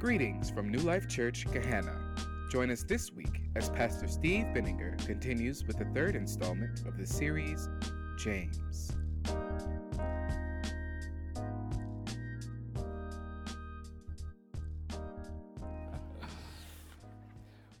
[0.00, 1.94] Greetings from New Life Church, Gahanna.
[2.50, 7.06] Join us this week as Pastor Steve Binninger continues with the third installment of the
[7.06, 7.68] series,
[8.16, 8.92] James.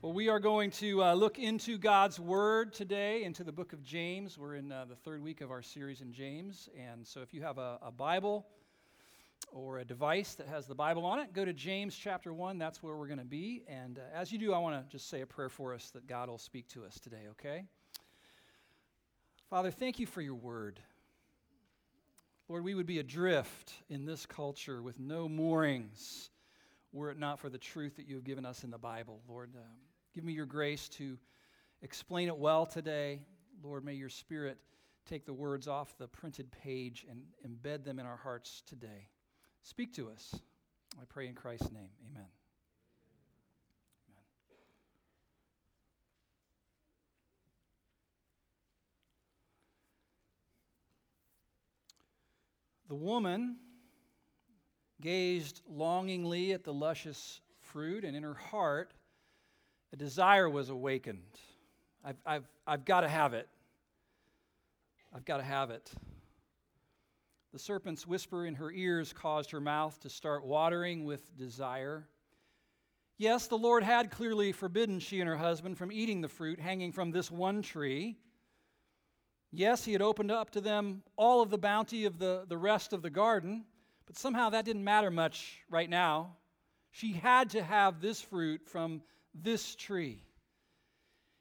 [0.02, 3.82] Well, we are going to uh, look into God's Word today, into the book of
[3.82, 4.36] James.
[4.36, 6.68] We're in uh, the third week of our series in James.
[6.78, 8.44] And so if you have a, a, Bible
[9.52, 12.58] or a device that has the Bible on it, go to James chapter 1.
[12.58, 13.64] That's where we're going to be.
[13.68, 16.06] And uh, as you do, I want to just say a prayer for us that
[16.06, 17.64] God will speak to us today, okay?
[19.48, 20.80] Father, thank you for your Word.
[22.48, 26.30] Lord, we would be adrift in this culture with no moorings
[26.92, 29.20] were it not for the truth that you have given us in the Bible.
[29.28, 29.62] Lord, um,
[30.12, 31.16] Give me your grace to
[31.82, 33.20] explain it well today.
[33.62, 34.58] Lord, may your Spirit
[35.08, 39.08] take the words off the printed page and embed them in our hearts today.
[39.62, 40.34] Speak to us.
[41.00, 41.90] I pray in Christ's name.
[42.10, 42.26] Amen.
[44.08, 44.24] Amen.
[52.88, 53.56] The woman
[55.00, 58.92] gazed longingly at the luscious fruit, and in her heart,
[59.92, 61.22] a desire was awakened.
[62.04, 63.48] I've, I've, I've got to have it.
[65.14, 65.90] I've got to have it.
[67.52, 72.06] The serpent's whisper in her ears caused her mouth to start watering with desire.
[73.18, 76.92] Yes, the Lord had clearly forbidden she and her husband from eating the fruit hanging
[76.92, 78.16] from this one tree.
[79.50, 82.92] Yes, he had opened up to them all of the bounty of the, the rest
[82.92, 83.64] of the garden,
[84.06, 86.36] but somehow that didn't matter much right now.
[86.92, 89.02] She had to have this fruit from
[89.34, 90.22] this tree.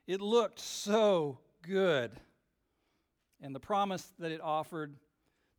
[0.08, 2.12] It looked so good.
[3.42, 4.96] And the promise that it offered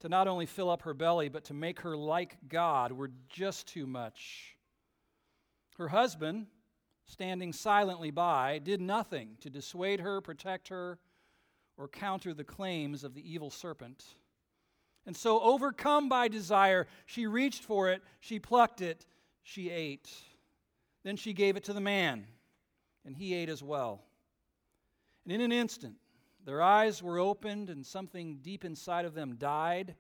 [0.01, 3.67] to not only fill up her belly, but to make her like God were just
[3.69, 4.57] too much.
[5.77, 6.47] Her husband,
[7.07, 10.99] standing silently by, did nothing to dissuade her, protect her,
[11.77, 14.05] or counter the claims of the evil serpent.
[15.07, 19.07] And so, overcome by desire, she reached for it, she plucked it,
[19.43, 20.11] she ate.
[21.03, 22.27] Then she gave it to the man,
[23.07, 24.03] and he ate as well.
[25.25, 25.97] And in an instant,
[26.45, 29.95] their eyes were opened, and something deep inside of them died.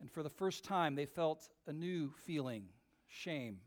[0.00, 2.64] And for the first time, they felt a new feeling
[3.06, 3.58] shame.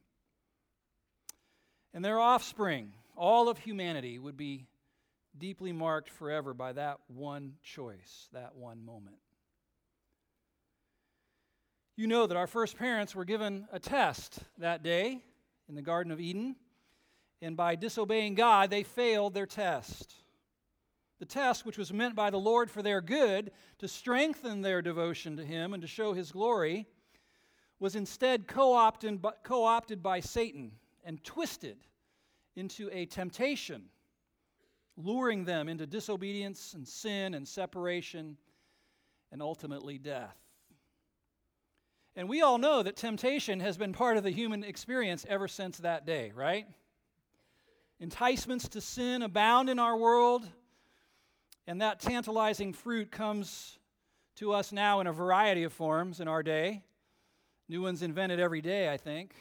[1.93, 4.67] And their offspring, all of humanity, would be
[5.37, 9.17] deeply marked forever by that one choice, that one moment.
[11.95, 15.23] You know that our first parents were given a test that day
[15.67, 16.55] in the Garden of Eden,
[17.41, 20.13] and by disobeying God, they failed their test.
[21.19, 25.37] The test, which was meant by the Lord for their good, to strengthen their devotion
[25.37, 26.87] to Him and to show His glory,
[27.79, 30.71] was instead co opted by Satan
[31.03, 31.77] and twisted
[32.55, 33.83] into a temptation,
[34.95, 38.37] luring them into disobedience and sin and separation
[39.31, 40.37] and ultimately death.
[42.15, 45.77] And we all know that temptation has been part of the human experience ever since
[45.77, 46.65] that day, right?
[47.99, 50.47] Enticements to sin abound in our world,
[51.67, 53.77] and that tantalizing fruit comes
[54.37, 56.83] to us now in a variety of forms in our day.
[57.69, 59.35] New ones invented every day, I think.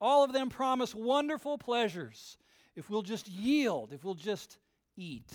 [0.00, 2.38] All of them promise wonderful pleasures
[2.74, 4.58] if we'll just yield, if we'll just
[4.96, 5.30] eat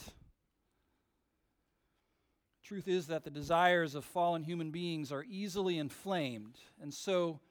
[2.72, 6.56] truth is that the desires of fallen human beings are easily inflamed.
[6.82, 7.42] And so,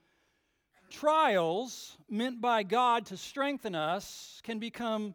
[0.89, 5.15] trials meant by God to strengthen us can become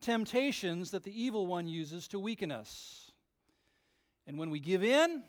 [0.00, 3.10] temptations that the evil one uses to weaken us.
[4.26, 5.22] And when we give in,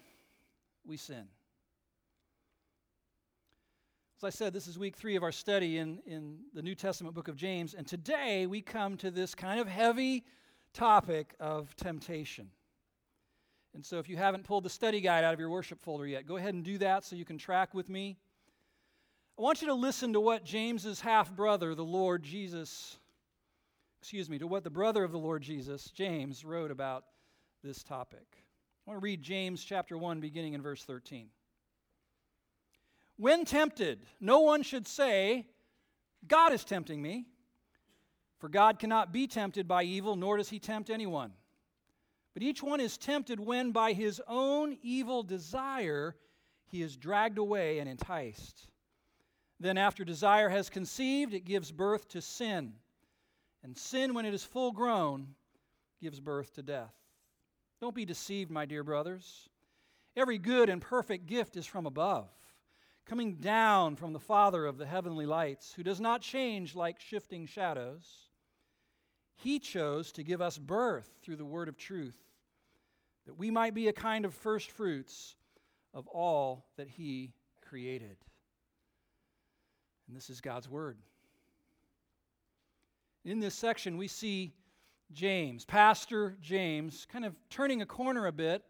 [0.86, 1.28] we sin.
[4.18, 7.14] As I said, this is week three of our study in, in the New Testament
[7.14, 10.26] book of James, and today we come to this kind of heavy
[10.74, 12.50] topic of temptation.
[13.76, 16.26] And so, if you haven't pulled the study guide out of your worship folder yet,
[16.26, 18.18] go ahead and do that so you can track with me.
[19.38, 22.98] I want you to listen to what James's half brother, the Lord Jesus,
[24.00, 27.06] excuse me, to what the brother of the Lord Jesus, James, wrote about
[27.64, 28.26] this topic.
[28.86, 31.28] I want to read James chapter 1, beginning in verse 13.
[33.18, 35.48] When tempted, no one should say,
[36.28, 37.26] God is tempting me.
[38.40, 41.34] For God cannot be tempted by evil, nor does he tempt anyone.
[42.34, 46.16] But each one is tempted when by his own evil desire
[46.68, 48.68] he is dragged away and enticed.
[49.60, 52.74] Then, after desire has conceived, it gives birth to sin.
[53.64, 55.28] And sin, when it is full grown,
[56.02, 56.94] gives birth to death.
[57.82, 59.50] Don't be deceived, my dear brothers.
[60.16, 62.30] Every good and perfect gift is from above,
[63.06, 67.46] coming down from the Father of the heavenly lights, who does not change like shifting
[67.46, 68.28] shadows,
[69.36, 72.18] he chose to give us birth through the word of truth,
[73.28, 75.36] that we might be a kind of first fruits
[75.94, 78.18] of all that he created.
[80.08, 80.98] And this is God's word.
[83.28, 84.54] In this section, we see
[85.12, 88.64] James, Pastor James, kind of turning a corner a bit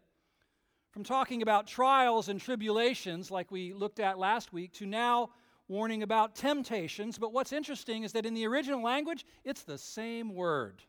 [0.90, 5.30] from talking about trials and tribulations, like we looked at last week, to now
[5.68, 7.18] warning about temptations.
[7.18, 10.82] But what's interesting is that in the original language, it's the same word.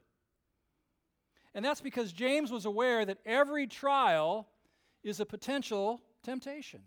[1.54, 4.48] And that's because James was aware that every trial
[5.04, 6.80] is a potential temptation.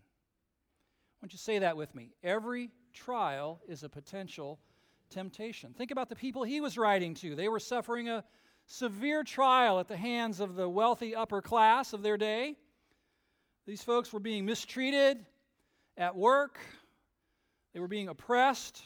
[1.20, 2.10] Why don't you say that with me?
[2.24, 4.58] Every trial is a potential
[5.12, 5.74] temptation.
[5.74, 7.36] Think about the people he was writing to.
[7.36, 8.24] They were suffering a
[8.66, 12.56] severe trial at the hands of the wealthy upper class of their day.
[13.66, 15.24] These folks were being mistreated
[15.96, 16.58] at work,
[17.74, 18.82] they were being oppressed,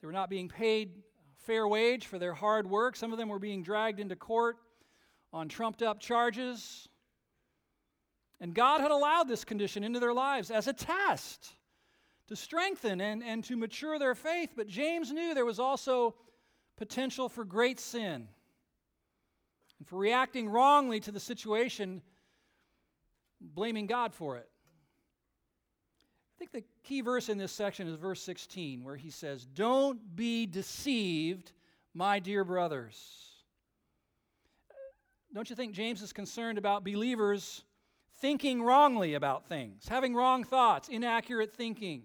[0.00, 1.02] they were not being paid
[1.38, 2.96] fair wage for their hard work.
[2.96, 4.56] Some of them were being dragged into court
[5.32, 6.88] on trumped up charges.
[8.40, 11.54] And God had allowed this condition into their lives as a test
[12.30, 14.50] to strengthen and, and to mature their faith.
[14.56, 16.14] But James knew there was also
[16.76, 18.28] potential for great sin
[19.78, 22.02] and for reacting wrongly to the situation
[23.40, 24.48] blaming God for it.
[26.36, 30.14] I think the key verse in this section is verse 16, where he says, Don't
[30.14, 31.50] be deceived,
[31.94, 32.96] my dear brothers.
[35.34, 37.64] Don't you think James is concerned about believers
[38.20, 42.04] thinking wrongly about things, having wrong thoughts, inaccurate thinking?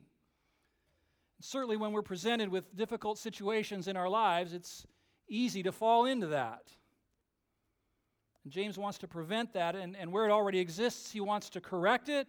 [1.41, 4.85] Certainly, when we're presented with difficult situations in our lives, it's
[5.27, 6.63] easy to fall into that.
[8.43, 11.61] And James wants to prevent that, and, and where it already exists, he wants to
[11.61, 12.27] correct it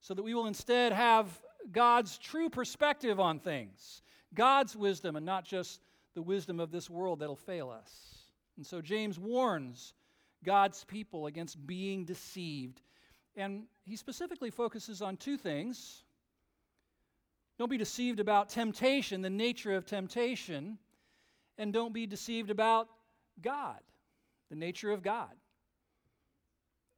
[0.00, 1.26] so that we will instead have
[1.72, 4.02] God's true perspective on things,
[4.34, 5.80] God's wisdom, and not just
[6.14, 8.18] the wisdom of this world that'll fail us.
[8.56, 9.94] And so James warns
[10.44, 12.80] God's people against being deceived.
[13.36, 16.04] And he specifically focuses on two things.
[17.58, 20.78] Don't be deceived about temptation, the nature of temptation,
[21.58, 22.88] and don't be deceived about
[23.40, 23.80] God
[24.48, 25.30] the nature of God.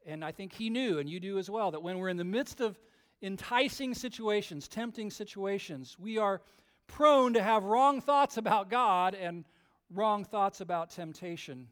[0.07, 2.25] And I think he knew, and you do as well, that when we're in the
[2.25, 2.79] midst of
[3.23, 6.41] enticing situations, tempting situations, we are
[6.87, 9.45] prone to have wrong thoughts about God and
[9.93, 11.69] wrong thoughts about temptation,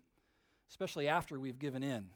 [0.68, 2.06] especially after we've given in.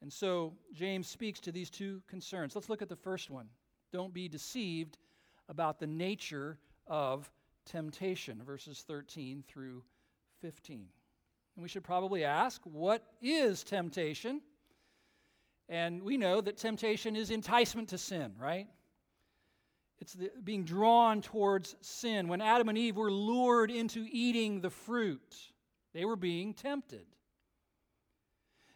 [0.00, 2.54] And so James speaks to these two concerns.
[2.54, 3.48] Let's look at the first one.
[3.92, 4.96] Don't be deceived
[5.50, 6.56] about the nature
[6.86, 7.30] of
[7.66, 9.82] temptation, verses 13 through
[10.40, 10.86] 15.
[11.56, 14.40] And we should probably ask, what is temptation?
[15.68, 18.68] And we know that temptation is enticement to sin, right?
[20.00, 22.28] It's the, being drawn towards sin.
[22.28, 25.36] When Adam and Eve were lured into eating the fruit,
[25.92, 27.06] they were being tempted.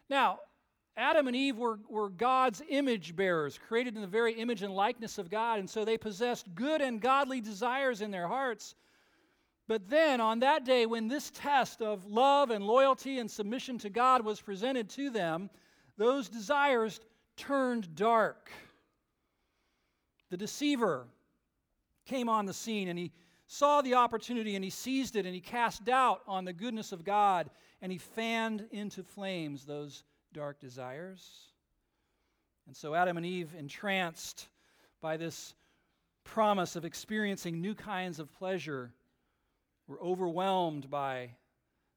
[0.09, 0.39] Now,
[0.97, 5.17] Adam and Eve were, were God's image bearers, created in the very image and likeness
[5.17, 8.75] of God, and so they possessed good and godly desires in their hearts.
[9.67, 13.89] But then, on that day, when this test of love and loyalty and submission to
[13.89, 15.49] God was presented to them,
[15.97, 17.01] those desires
[17.35, 18.51] turned dark.
[20.29, 21.07] The deceiver
[22.05, 23.11] came on the scene and he
[23.47, 27.03] saw the opportunity and he seized it and he cast doubt on the goodness of
[27.03, 27.49] God
[27.81, 30.03] and he fanned into flames those
[30.35, 31.25] dark desires.
[32.67, 34.49] And so Adam and Eve, entranced
[35.01, 35.55] by this
[36.25, 38.91] promise of experiencing new kinds of pleasure,
[39.87, 41.29] were overwhelmed by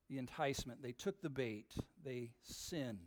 [0.09, 0.83] the enticement.
[0.83, 2.99] They took the bait, they sinned.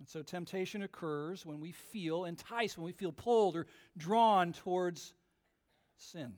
[0.00, 3.66] And so temptation occurs when we feel enticed, when we feel pulled or
[3.96, 5.14] drawn towards
[5.96, 6.32] sin.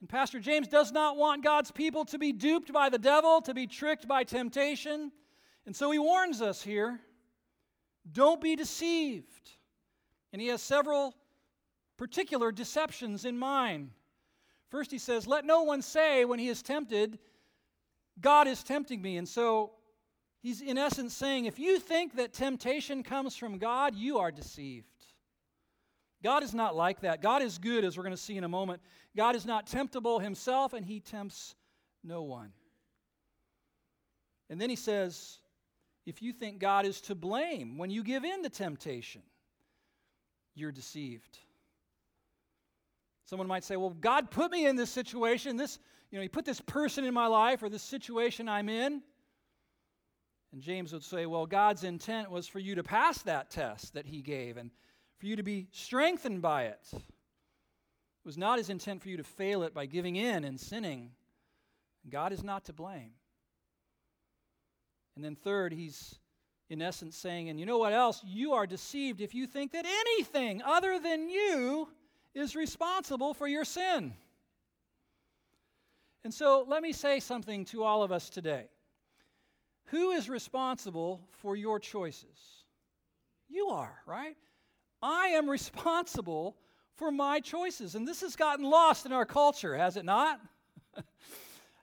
[0.00, 3.54] And Pastor James does not want God's people to be duped by the devil, to
[3.54, 5.10] be tricked by temptation.
[5.66, 7.00] And so he warns us here
[8.10, 9.50] don't be deceived.
[10.32, 11.14] And he has several
[11.96, 13.90] particular deceptions in mind.
[14.70, 17.18] First, he says, Let no one say when he is tempted,
[18.20, 19.18] God is tempting me.
[19.18, 19.72] And so
[20.40, 24.86] he's in essence saying, if you think that temptation comes from God, you are deceived.
[26.22, 27.20] God is not like that.
[27.20, 28.80] God is good, as we're going to see in a moment.
[29.16, 31.56] God is not temptable himself, and he tempts
[32.04, 32.52] no one.
[34.48, 35.40] And then he says,
[36.06, 39.22] if you think God is to blame when you give in to temptation,
[40.54, 41.38] you're deceived.
[43.24, 45.56] Someone might say, well, God put me in this situation.
[45.56, 45.78] This,
[46.10, 49.02] you know, He put this person in my life or this situation I'm in.
[50.52, 54.04] And James would say, well, God's intent was for you to pass that test that
[54.04, 54.70] He gave and
[55.18, 56.80] for you to be strengthened by it.
[56.92, 61.10] It was not his intent for you to fail it by giving in and sinning.
[62.08, 63.12] God is not to blame.
[65.16, 66.18] And then, third, he's
[66.70, 68.22] in essence saying, and you know what else?
[68.24, 71.88] You are deceived if you think that anything other than you
[72.34, 74.14] is responsible for your sin.
[76.24, 78.68] And so, let me say something to all of us today.
[79.86, 82.64] Who is responsible for your choices?
[83.48, 84.36] You are, right?
[85.02, 86.56] I am responsible
[86.94, 87.94] for my choices.
[87.94, 90.40] And this has gotten lost in our culture, has it not?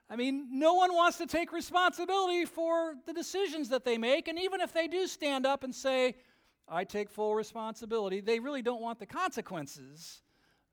[0.09, 4.27] I mean, no one wants to take responsibility for the decisions that they make.
[4.27, 6.15] And even if they do stand up and say,
[6.67, 10.21] I take full responsibility, they really don't want the consequences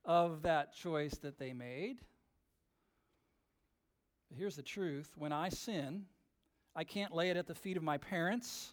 [0.04, 1.98] of that choice that they made.
[4.30, 6.06] But here's the truth when I sin,
[6.74, 8.72] I can't lay it at the feet of my parents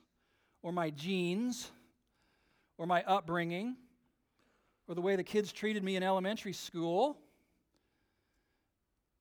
[0.62, 1.72] or my genes
[2.78, 3.76] or my upbringing
[4.88, 7.18] or the way the kids treated me in elementary school.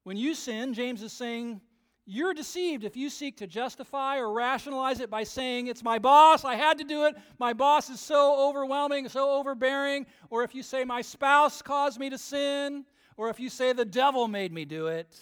[0.04, 1.60] When you sin, James is saying,
[2.04, 6.44] you're deceived if you seek to justify or rationalize it by saying, It's my boss,
[6.44, 10.64] I had to do it, my boss is so overwhelming, so overbearing, or if you
[10.64, 12.84] say, My spouse caused me to sin,
[13.16, 15.16] or if you say, The devil made me do it.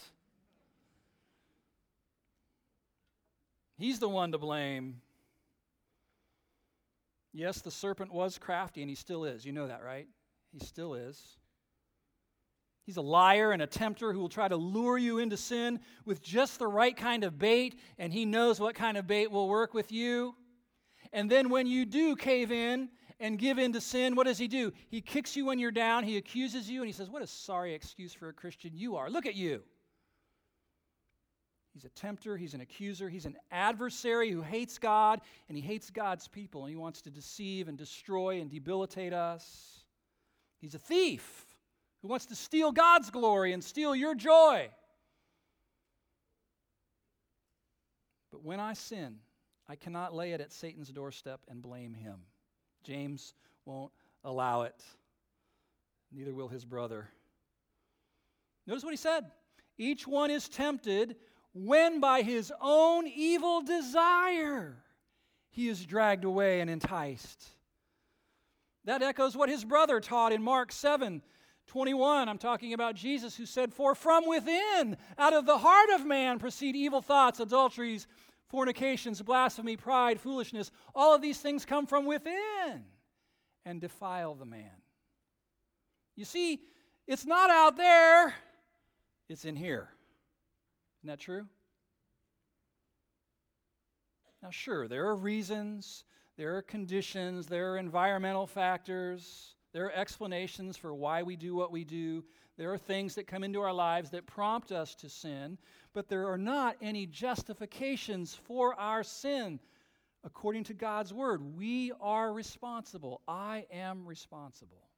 [3.76, 5.00] He's the one to blame.
[7.32, 9.44] Yes, the serpent was crafty, and he still is.
[9.44, 10.08] You know that, right?
[10.52, 11.36] He still is.
[12.84, 16.22] He's a liar and a tempter who will try to lure you into sin with
[16.22, 19.74] just the right kind of bait, and he knows what kind of bait will work
[19.74, 20.34] with you.
[21.12, 24.48] And then when you do cave in and give in to sin, what does he
[24.48, 24.72] do?
[24.88, 27.74] He kicks you when you're down, he accuses you, and he says, What a sorry
[27.74, 29.10] excuse for a Christian you are.
[29.10, 29.62] Look at you.
[31.72, 35.90] He's a tempter, he's an accuser, he's an adversary who hates God, and he hates
[35.90, 39.84] God's people, and he wants to deceive and destroy and debilitate us.
[40.58, 41.46] He's a thief
[42.02, 44.68] who wants to steal God's glory and steal your joy.
[48.30, 49.16] But when I sin,
[49.68, 52.20] I cannot lay it at Satan's doorstep and blame him.
[52.82, 53.92] James won't
[54.24, 54.82] allow it.
[56.12, 57.08] Neither will his brother.
[58.66, 59.26] Notice what he said.
[59.78, 61.16] Each one is tempted
[61.52, 64.76] when by his own evil desire
[65.50, 67.44] he is dragged away and enticed.
[68.84, 71.22] That echoes what his brother taught in Mark 7
[71.70, 72.28] 21.
[72.28, 76.40] I'm talking about Jesus who said, For from within, out of the heart of man,
[76.40, 78.08] proceed evil thoughts, adulteries,
[78.48, 80.72] fornications, blasphemy, pride, foolishness.
[80.96, 82.84] All of these things come from within
[83.64, 84.82] and defile the man.
[86.16, 86.60] You see,
[87.06, 88.34] it's not out there,
[89.28, 89.90] it's in here.
[90.98, 91.46] Isn't that true?
[94.42, 96.02] Now, sure, there are reasons,
[96.36, 101.70] there are conditions, there are environmental factors, there are explanations for why we do what
[101.70, 102.24] we do.
[102.56, 105.58] There are things that come into our lives that prompt us to sin,
[105.92, 109.60] but there are not any justifications for our sin.
[110.24, 113.22] According to God's word, we are responsible.
[113.26, 114.88] I am responsible.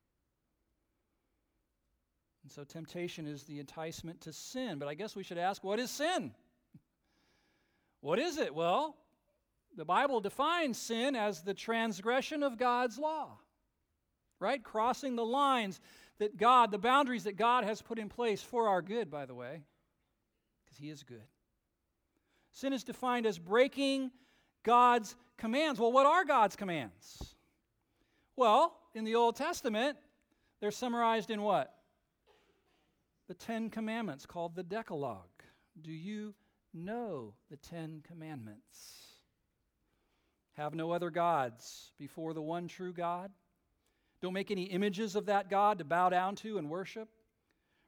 [2.42, 4.78] And so temptation is the enticement to sin.
[4.78, 6.32] But I guess we should ask what is sin?
[8.00, 8.52] What is it?
[8.52, 8.96] Well,
[9.76, 13.38] the Bible defines sin as the transgression of God's law,
[14.42, 14.62] right?
[14.62, 15.80] Crossing the lines
[16.18, 19.34] that God, the boundaries that God has put in place for our good, by the
[19.34, 19.62] way,
[20.64, 21.22] because He is good.
[22.52, 24.10] Sin is defined as breaking
[24.62, 25.80] God's commands.
[25.80, 27.34] Well, what are God's commands?
[28.36, 29.96] Well, in the Old Testament,
[30.60, 31.72] they're summarized in what?
[33.32, 35.42] the Ten Commandments called the Decalogue.
[35.80, 36.34] Do you
[36.74, 39.06] know the Ten Commandments?
[40.58, 43.30] Have no other gods before the one true God.
[44.22, 47.08] Don't make any images of that God to bow down to and worship.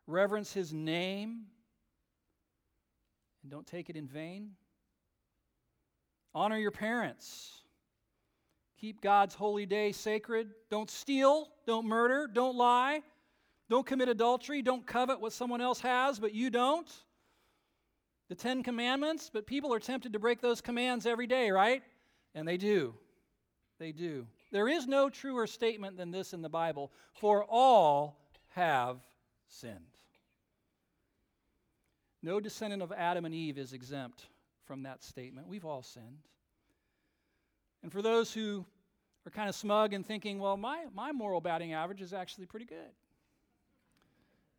[0.09, 1.45] Reverence his name.
[3.43, 4.51] And don't take it in vain.
[6.35, 7.53] Honor your parents.
[8.81, 10.49] Keep God's holy day sacred.
[10.71, 11.49] Don't steal.
[11.67, 12.27] Don't murder.
[12.27, 13.03] Don't lie.
[13.71, 14.61] Don't commit adultery.
[14.61, 16.91] Don't covet what someone else has, but you don't.
[18.29, 21.83] The Ten Commandments, but people are tempted to break those commands every day, right?
[22.35, 22.95] And they do.
[23.79, 24.27] They do.
[24.55, 28.17] There is no truer statement than this in the Bible for all
[28.51, 28.99] have
[29.49, 29.81] sinned.
[32.23, 34.27] No descendant of Adam and Eve is exempt
[34.65, 35.49] from that statement.
[35.49, 36.29] We've all sinned.
[37.83, 38.65] And for those who
[39.27, 42.67] are kind of smug and thinking, well, my, my moral batting average is actually pretty
[42.67, 42.95] good.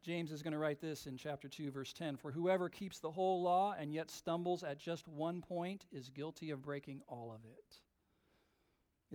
[0.03, 3.11] James is going to write this in chapter 2, verse 10 For whoever keeps the
[3.11, 7.49] whole law and yet stumbles at just one point is guilty of breaking all of
[7.49, 7.79] it.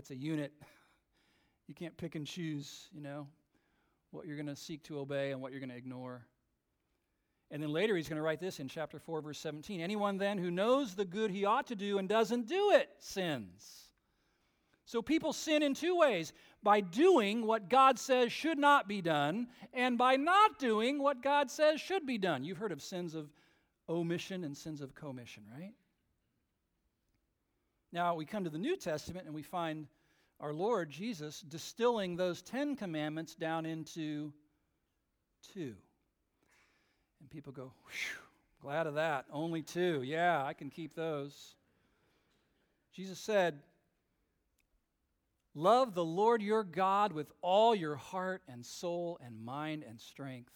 [0.01, 0.51] It's a unit.
[1.69, 3.27] You can't pick and choose, you know,
[4.13, 6.25] what you're going to seek to obey and what you're going to ignore.
[7.51, 9.79] And then later he's going to write this in chapter 4, verse 17.
[9.79, 13.91] Anyone then who knows the good he ought to do and doesn't do it sins.
[14.87, 19.49] So people sin in two ways by doing what God says should not be done,
[19.75, 22.43] and by not doing what God says should be done.
[22.43, 23.29] You've heard of sins of
[23.87, 25.75] omission and sins of commission, right?
[27.93, 29.87] Now we come to the New Testament and we find
[30.39, 34.33] our Lord Jesus distilling those Ten Commandments down into
[35.53, 35.75] two.
[37.21, 37.73] And people go,
[38.63, 39.27] glad of that.
[39.33, 40.03] Only two.
[40.03, 41.55] Yeah, I can keep those.
[42.93, 43.61] Jesus said,
[45.55, 50.53] Love the Lord your God with all your heart and soul and mind and strength.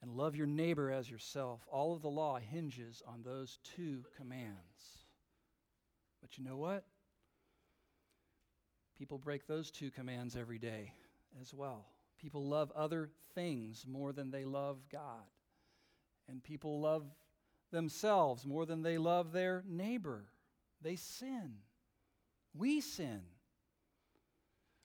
[0.00, 1.60] And love your neighbor as yourself.
[1.70, 5.05] All of the law hinges on those two commands.
[6.26, 6.82] But you know what?
[8.98, 10.92] People break those two commands every day
[11.40, 11.86] as well.
[12.20, 15.22] People love other things more than they love God.
[16.28, 17.04] And people love
[17.70, 20.24] themselves more than they love their neighbor.
[20.82, 21.58] They sin.
[22.58, 23.20] We sin.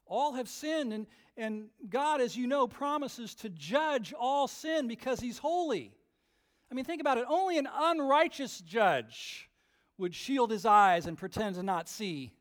[0.05, 1.07] All have sinned, and,
[1.38, 5.91] and God, as you know, promises to judge all sin because He's holy.
[6.69, 7.25] I mean, think about it.
[7.27, 9.48] Only an unrighteous judge
[10.01, 12.34] would shield his eyes and pretend to not see,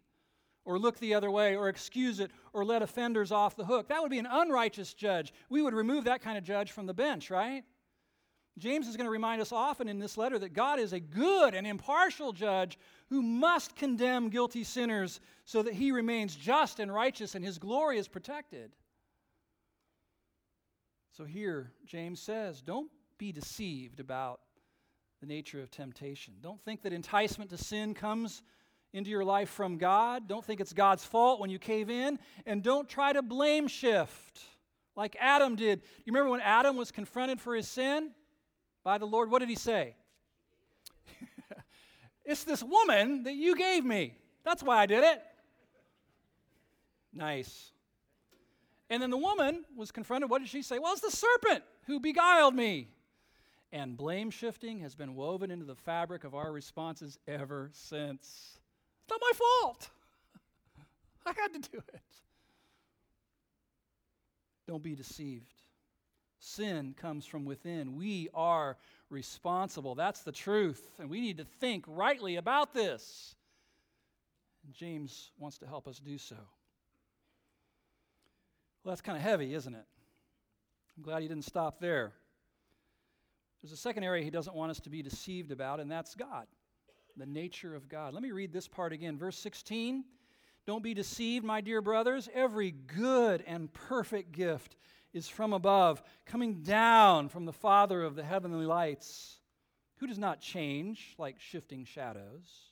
[0.64, 3.88] or look the other way, or excuse it, or let offenders off the hook.
[3.88, 5.32] That would be an unrighteous judge.
[5.48, 7.62] We would remove that kind of judge from the bench, right?
[8.58, 11.54] James is going to remind us often in this letter that God is a good
[11.54, 17.34] and impartial judge who must condemn guilty sinners so that he remains just and righteous
[17.34, 18.72] and his glory is protected.
[21.12, 24.40] So here, James says, don't be deceived about
[25.20, 26.34] the nature of temptation.
[26.40, 28.42] Don't think that enticement to sin comes
[28.92, 30.26] into your life from God.
[30.26, 32.18] Don't think it's God's fault when you cave in.
[32.46, 34.40] And don't try to blame shift
[34.96, 35.82] like Adam did.
[36.04, 38.10] You remember when Adam was confronted for his sin
[38.82, 39.30] by the Lord?
[39.30, 39.94] What did he say?
[42.24, 44.14] It's this woman that you gave me.
[44.44, 45.20] That's why I did it.
[47.12, 47.72] Nice.
[48.88, 50.30] And then the woman was confronted.
[50.30, 50.78] What did she say?
[50.78, 52.88] Well, it's the serpent who beguiled me.
[53.72, 58.58] And blame shifting has been woven into the fabric of our responses ever since.
[59.02, 59.90] It's not my fault.
[61.26, 62.02] I had to do it.
[64.66, 65.52] Don't be deceived.
[66.40, 67.96] Sin comes from within.
[67.96, 68.76] We are
[69.08, 69.94] responsible.
[69.94, 70.90] That's the truth.
[70.98, 73.34] And we need to think rightly about this.
[74.64, 76.36] And James wants to help us do so.
[78.82, 79.84] Well, that's kind of heavy, isn't it?
[80.96, 82.12] I'm glad he didn't stop there.
[83.62, 86.46] There's a second area he doesn't want us to be deceived about, and that's God,
[87.16, 88.14] the nature of God.
[88.14, 89.18] Let me read this part again.
[89.18, 90.04] Verse 16
[90.66, 92.28] Don't be deceived, my dear brothers.
[92.32, 94.76] Every good and perfect gift
[95.12, 99.40] is from above, coming down from the Father of the heavenly lights,
[99.96, 102.70] who does not change like shifting shadows.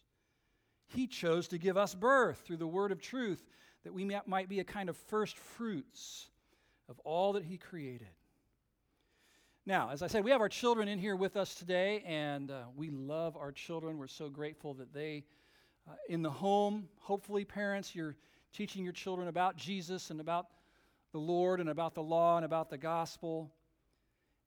[0.86, 3.44] He chose to give us birth through the word of truth,
[3.84, 6.28] that we might be a kind of first fruits
[6.88, 8.08] of all that He created.
[9.68, 12.62] Now, as I said, we have our children in here with us today, and uh,
[12.74, 13.98] we love our children.
[13.98, 15.24] We're so grateful that they,
[15.86, 18.16] uh, in the home, hopefully, parents, you're
[18.54, 20.46] teaching your children about Jesus and about
[21.12, 23.52] the Lord and about the law and about the gospel.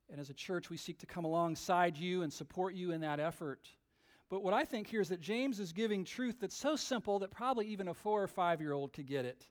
[0.09, 3.19] And as a church, we seek to come alongside you and support you in that
[3.19, 3.69] effort.
[4.27, 7.29] But what I think here is that James is giving truth that's so simple that
[7.29, 9.45] probably even a four or five year old could get it.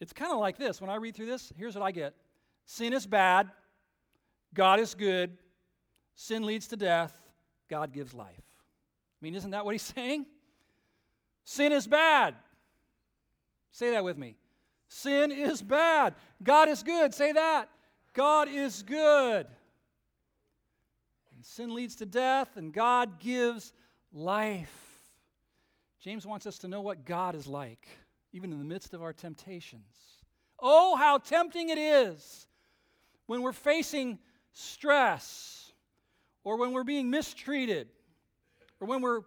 [0.00, 0.80] It's kind of like this.
[0.80, 2.14] When I read through this, here's what I get
[2.64, 3.50] Sin is bad,
[4.54, 5.36] God is good,
[6.14, 7.12] sin leads to death,
[7.68, 8.34] God gives life.
[8.36, 10.26] I mean, isn't that what he's saying?
[11.44, 12.34] Sin is bad.
[13.70, 14.36] Say that with me.
[14.88, 16.14] Sin is bad.
[16.42, 17.12] God is good.
[17.14, 17.68] Say that.
[18.14, 19.46] God is good.
[21.34, 23.72] And sin leads to death, and God gives
[24.12, 24.72] life.
[26.00, 27.86] James wants us to know what God is like,
[28.32, 29.94] even in the midst of our temptations.
[30.58, 32.46] Oh, how tempting it is
[33.26, 34.18] when we're facing
[34.56, 35.72] stress,
[36.42, 37.88] or when we're being mistreated,
[38.80, 39.20] or when we're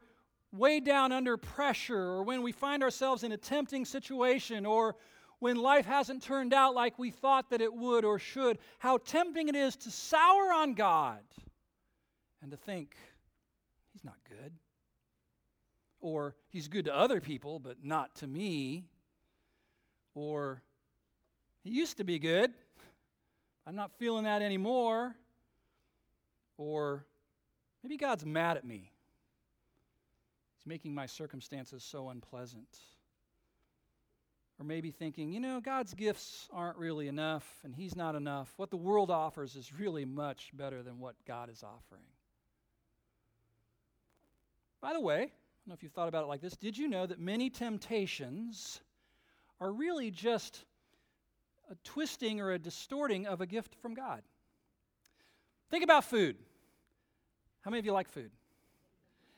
[0.51, 4.95] weighed down under pressure, or when we find ourselves in a tempting situation, or
[5.37, 9.47] when life hasn't turned out like we thought that it would or should, how tempting
[9.47, 11.19] it is to sour on God
[12.41, 12.95] and to think,
[13.93, 14.51] He's not good.
[16.01, 18.85] Or He's good to other people, but not to me.
[20.15, 20.63] Or
[21.63, 22.51] He used to be good.
[23.67, 25.15] I'm not feeling that anymore.
[26.59, 27.05] Or
[27.81, 28.91] maybe God's mad at me.
[30.57, 32.77] He's making my circumstances so unpleasant.
[34.59, 38.51] Or maybe thinking, you know, God's gifts aren't really enough and He's not enough.
[38.57, 42.03] What the world offers is really much better than what God is offering.
[44.81, 46.57] By the way, I don't know if you've thought about it like this.
[46.57, 48.81] Did you know that many temptations
[49.61, 50.65] are really just
[51.71, 54.23] a twisting or a distorting of a gift from God?
[55.69, 56.35] Think about food.
[57.61, 58.31] How many of you like food?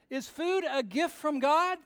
[0.09, 1.77] Is food a gift from God?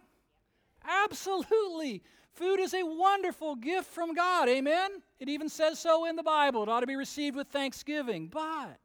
[0.84, 2.04] Absolutely.
[2.34, 4.50] Food is a wonderful gift from God.
[4.50, 4.92] Amen?
[5.20, 6.64] It even says so in the Bible.
[6.64, 8.28] It ought to be received with thanksgiving.
[8.28, 8.80] But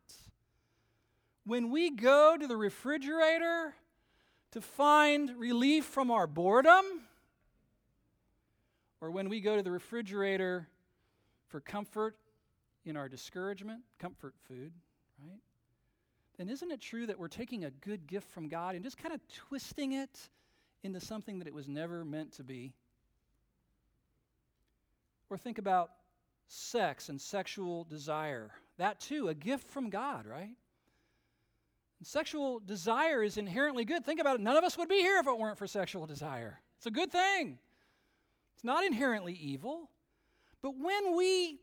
[1.44, 3.74] when we go to the refrigerator
[4.52, 6.84] to find relief from our boredom,
[9.00, 10.68] or when we go to the refrigerator
[11.48, 12.16] for comfort
[12.84, 14.72] in our discouragement, comfort food?
[16.40, 19.14] Then isn't it true that we're taking a good gift from God and just kind
[19.14, 20.30] of twisting it
[20.82, 22.72] into something that it was never meant to be?
[25.28, 25.90] Or think about
[26.48, 28.52] sex and sexual desire.
[28.78, 30.56] That too, a gift from God, right?
[31.98, 34.06] And sexual desire is inherently good.
[34.06, 34.40] Think about it.
[34.40, 36.58] None of us would be here if it weren't for sexual desire.
[36.78, 37.58] It's a good thing.
[38.54, 39.90] It's not inherently evil.
[40.62, 41.58] But when we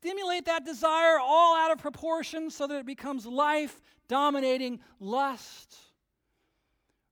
[0.00, 5.76] stimulate that desire all out of proportion so that it becomes life dominating lust,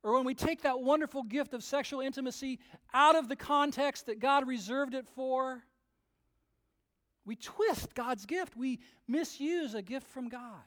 [0.02, 2.58] or when we take that wonderful gift of sexual intimacy
[2.94, 5.62] out of the context that God reserved it for,
[7.26, 8.56] we twist God's gift.
[8.56, 10.64] We misuse a gift from God.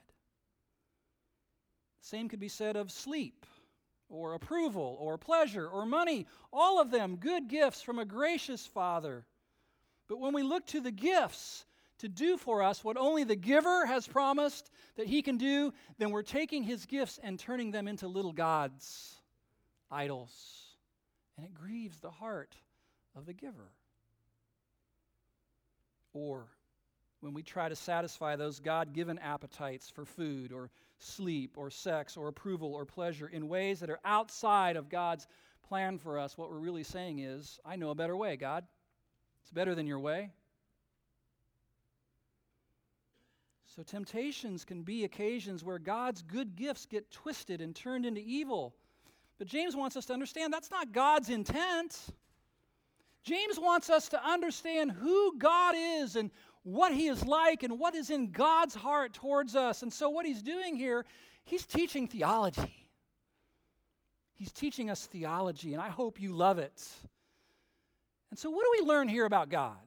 [2.01, 3.47] Same could be said of sleep,
[4.09, 6.27] or approval, or pleasure, or money.
[6.53, 9.25] All of them good gifts from a gracious Father.
[10.07, 11.65] But when we look to the gifts
[12.01, 16.11] to do for us what only the giver has promised that he can do, then
[16.11, 19.15] we're taking his gifts and turning them into little gods,
[19.91, 20.31] idols.
[21.37, 22.55] And it grieves the heart
[23.15, 23.71] of the giver.
[26.13, 26.47] Or
[27.21, 32.17] when we try to satisfy those God given appetites for food or sleep or sex
[32.17, 35.27] or approval or pleasure in ways that are outside of God's
[35.67, 38.65] plan for us, what we're really saying is, I know a better way, God.
[39.43, 40.31] It's better than your way.
[43.73, 48.75] So, temptations can be occasions where God's good gifts get twisted and turned into evil.
[49.37, 51.97] But James wants us to understand that's not God's intent.
[53.23, 56.31] James wants us to understand who God is and
[56.63, 59.83] what he is like and what is in God's heart towards us.
[59.83, 61.05] And so, what he's doing here,
[61.45, 62.89] he's teaching theology.
[64.33, 66.85] He's teaching us theology, and I hope you love it.
[68.31, 69.77] And so, what do we learn here about God?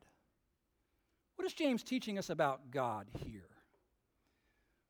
[1.36, 3.44] What is James teaching us about God here?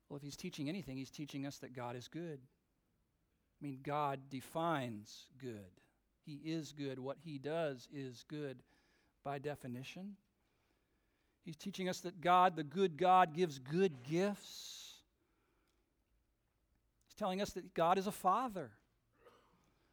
[0.08, 2.38] Well, if he's teaching anything, he's teaching us that God is good.
[2.40, 5.80] I mean, God defines good.
[6.24, 6.98] He is good.
[6.98, 8.62] What he does is good
[9.24, 10.16] by definition.
[11.44, 14.94] He's teaching us that God, the good God, gives good gifts.
[17.06, 18.70] He's telling us that God is a father,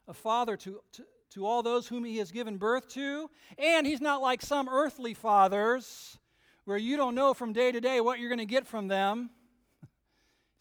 [0.08, 3.30] a father to, to, to all those whom he has given birth to.
[3.58, 6.18] And he's not like some earthly fathers
[6.64, 9.30] where you don't know from day to day what you're going to get from them.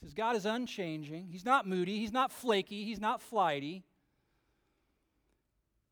[0.02, 1.28] Says God is unchanging.
[1.30, 1.98] He's not moody.
[1.98, 2.84] He's not flaky.
[2.84, 3.84] He's not flighty.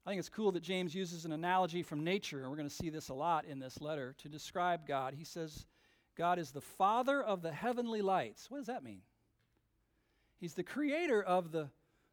[0.07, 2.75] I think it's cool that James uses an analogy from nature, and we're going to
[2.75, 5.13] see this a lot in this letter, to describe God.
[5.13, 5.67] He says,
[6.17, 8.51] God is the father of the heavenly lights.
[8.51, 9.03] What does that mean?
[10.41, 11.69] He's the creator of the,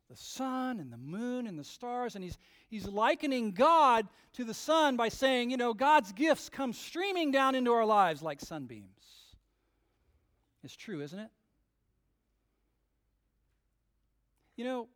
[0.10, 4.54] the sun and the moon and the stars, and he's, he's likening God to the
[4.54, 8.90] sun by saying, you know, God's gifts come streaming down into our lives like sunbeams.
[10.66, 11.30] It's true, isn't it?
[14.56, 14.88] You know,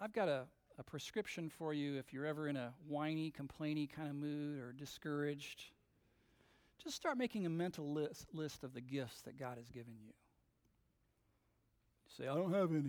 [0.00, 0.44] I've got a,
[0.78, 4.72] a prescription for you if you're ever in a whiny, complainy kind of mood or
[4.72, 5.64] discouraged.
[6.82, 10.12] Just start making a mental list, list of the gifts that God has given you.
[12.16, 12.82] Say, I don't have any.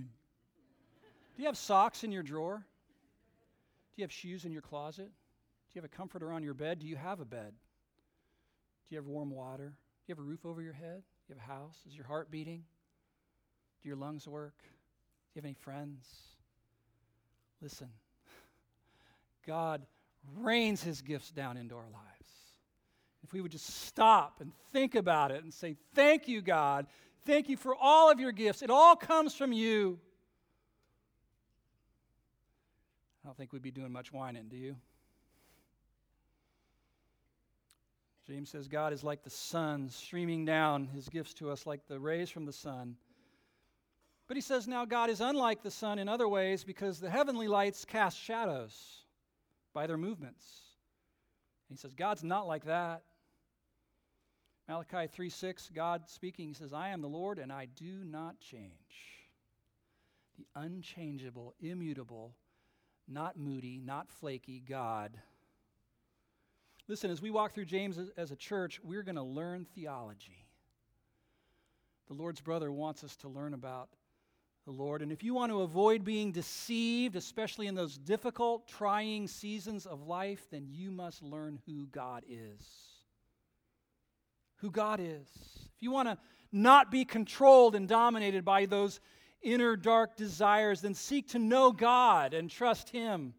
[1.36, 2.58] Do you have socks in your drawer?
[2.58, 5.06] Do you have shoes in your closet?
[5.06, 6.80] Do you have a comforter on your bed?
[6.80, 7.54] Do you have a bed?
[8.88, 9.68] Do you have warm water?
[9.68, 11.04] Do you have a roof over your head?
[11.28, 11.78] You have a house?
[11.88, 12.64] Is your heart beating?
[13.82, 14.56] Do your lungs work?
[14.62, 14.70] Do
[15.36, 16.06] you have any friends?
[17.62, 17.90] Listen,
[19.48, 19.82] God
[20.38, 22.04] rains his gifts down into our lives.
[23.24, 26.88] If we would just stop and think about it and say, Thank you, God.
[27.26, 28.62] Thank you for all of your gifts.
[28.62, 29.98] It all comes from you.
[33.24, 34.76] I don't think we'd be doing much whining, do you?
[38.34, 42.00] James says God is like the sun streaming down his gifts to us like the
[42.00, 42.96] rays from the sun.
[44.28, 47.48] But he says now God is unlike the sun in other ways because the heavenly
[47.48, 49.04] lights cast shadows
[49.72, 50.48] by their movements.
[51.70, 53.04] And he says God's not like that.
[54.68, 58.40] Malachi 3 6, God speaking, he says, I am the Lord and I do not
[58.40, 58.72] change.
[60.40, 62.34] The unchangeable, immutable,
[63.08, 65.20] not moody, not flaky God.
[66.88, 70.46] Listen, as we walk through James as, a church, we're going to learn theology.
[72.08, 73.90] The Lord's brother wants us to learn about
[74.66, 75.02] the Lord.
[75.02, 80.08] And if you want to avoid being deceived, especially in those difficult, trying seasons of
[80.08, 82.66] life, then you must learn who God is.
[84.58, 85.28] Who God is.
[85.76, 86.18] If you want to
[86.52, 89.00] not be controlled and dominated by those
[89.42, 93.34] inner dark desires, then seek to know God and trust Him.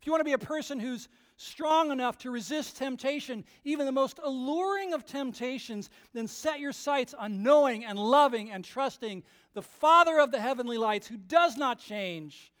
[0.00, 1.08] If you want to be a person who's
[1.40, 7.14] strong enough to resist temptation, even the most alluring of temptations, then set your sights
[7.14, 9.22] on knowing and loving and trusting
[9.54, 12.52] the Father of the heavenly lights who does not change,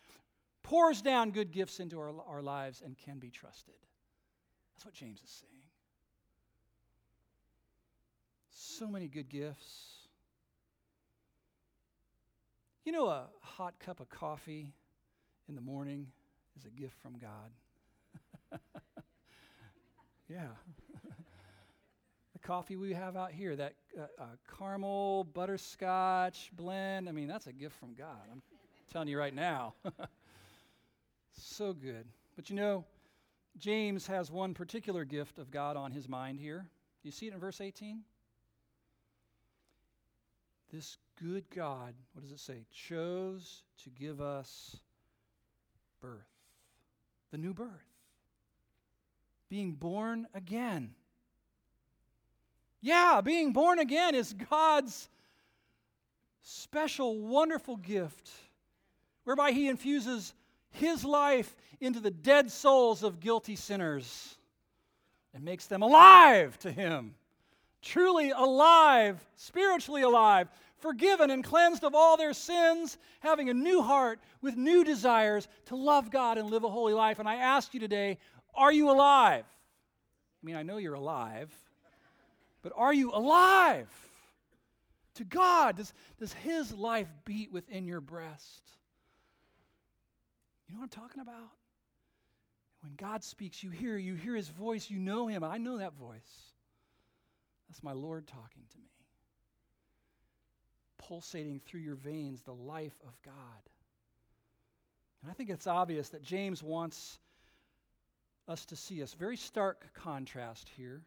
[0.62, 3.74] pours down good gifts into our, our lives, and can be trusted.
[4.74, 5.50] That's what James is saying.
[8.50, 10.08] So many good gifts.
[12.86, 14.72] You know, a hot cup of coffee
[15.50, 16.06] in the morning
[16.58, 17.50] is a gift from God.
[20.28, 20.48] yeah.
[22.32, 24.24] the coffee we have out here, that uh, uh,
[24.58, 28.20] caramel butterscotch blend, I mean, that's a gift from God.
[28.30, 28.42] I'm
[28.92, 29.74] telling you right now.
[31.32, 32.06] so good.
[32.36, 32.84] But you know,
[33.58, 36.66] James has one particular gift of God on his mind here.
[37.02, 38.00] You see it in verse 18?
[40.72, 42.64] This good God, what does it say?
[42.70, 44.76] Chose to give us
[46.00, 46.28] birth,
[47.32, 47.89] the new birth
[49.50, 50.94] being born again.
[52.80, 55.10] Yeah, being born again is God's
[56.42, 58.30] special, wonderful gift
[59.24, 60.32] whereby He infuses
[60.70, 64.38] His life into the dead souls of guilty sinners
[65.34, 67.14] and makes them alive to Him.
[67.82, 74.20] Truly alive, spiritually alive, forgiven and cleansed of all their sins, having a new heart
[74.42, 77.18] with new desires to love God and live a holy life.
[77.18, 78.18] And I ask you today,
[78.54, 79.44] are you alive?
[80.42, 81.54] I mean, I know you're alive,
[82.62, 83.88] but are you alive
[85.14, 85.76] to God?
[85.76, 88.62] Does, does His life beat within your breast?
[90.68, 91.50] You know what I'm talking about?
[92.82, 95.44] When God speaks, you hear, you hear His voice, you know Him.
[95.44, 96.52] I know that voice.
[97.68, 98.90] That's my Lord talking to me.
[100.98, 103.34] Pulsating through your veins, the life of God.
[105.22, 107.18] And I think it's obvious that James wants
[108.48, 109.14] us to see us.
[109.14, 111.02] Very stark contrast here.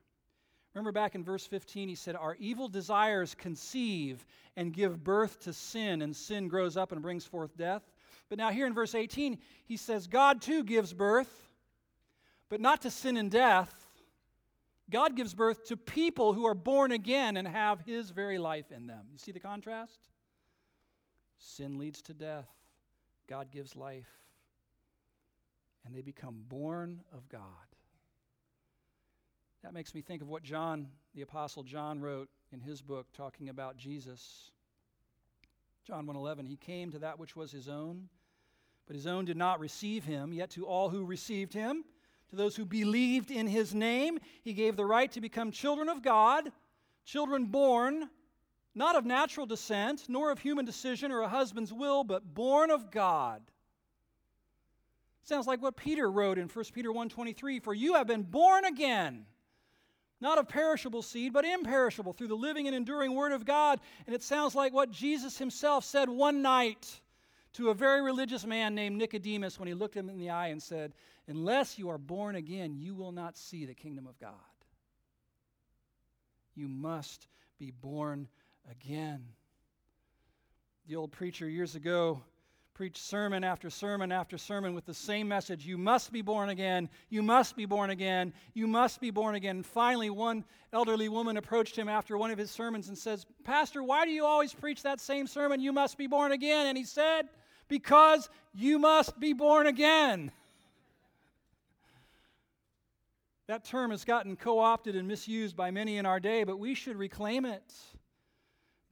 [0.73, 5.53] Remember back in verse 15, he said, Our evil desires conceive and give birth to
[5.53, 7.83] sin, and sin grows up and brings forth death.
[8.29, 11.49] But now, here in verse 18, he says, God too gives birth,
[12.49, 13.71] but not to sin and death.
[14.89, 18.87] God gives birth to people who are born again and have his very life in
[18.87, 19.05] them.
[19.11, 19.99] You see the contrast?
[21.37, 22.49] Sin leads to death,
[23.27, 24.22] God gives life
[25.85, 27.41] and they become born of God.
[29.63, 33.49] That makes me think of what John, the Apostle John, wrote in his book talking
[33.49, 34.51] about Jesus.
[35.85, 38.09] John 1:11 He came to that which was his own,
[38.85, 41.85] but his own did not receive him, yet to all who received him,
[42.29, 46.01] to those who believed in his name, he gave the right to become children of
[46.01, 46.51] God,
[47.05, 48.09] children born
[48.75, 52.89] not of natural descent, nor of human decision or a husband's will, but born of
[52.89, 53.41] God.
[55.23, 59.25] Sounds like what Peter wrote in 1 Peter 1:23, "For you have been born again,
[60.19, 64.13] not of perishable seed, but imperishable through the living and enduring word of God." And
[64.13, 67.01] it sounds like what Jesus himself said one night
[67.53, 70.61] to a very religious man named Nicodemus when he looked him in the eye and
[70.61, 70.93] said,
[71.27, 74.33] "Unless you are born again, you will not see the kingdom of God."
[76.53, 78.27] You must be born
[78.69, 79.35] again.
[80.85, 82.23] The old preacher years ago
[82.73, 86.89] preach sermon after sermon after sermon with the same message you must be born again,
[87.09, 89.57] you must be born again, you must be born again.
[89.57, 93.83] And finally, one elderly woman approached him after one of his sermons and says, Pastor,
[93.83, 96.65] why do you always preach that same sermon, you must be born again?
[96.65, 97.29] And he said,
[97.67, 100.31] Because you must be born again.
[103.47, 106.73] That term has gotten co opted and misused by many in our day, but we
[106.73, 107.73] should reclaim it.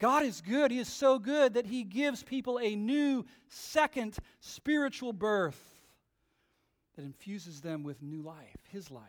[0.01, 0.71] God is good.
[0.71, 5.61] He is so good that He gives people a new, second spiritual birth
[6.95, 9.05] that infuses them with new life, His life.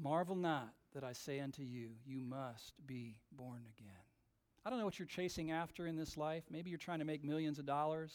[0.00, 3.92] Marvel not that I say unto you, you must be born again.
[4.66, 6.42] I don't know what you're chasing after in this life.
[6.50, 8.12] Maybe you're trying to make millions of dollars.